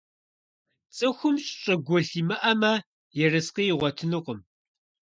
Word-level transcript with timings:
ЦӀыхум 0.95 1.35
щӀыгулъ 1.59 2.09
имыӀэмэ, 2.19 2.73
ерыскъы 3.23 3.63
игъуэтынукъым. 3.71 4.39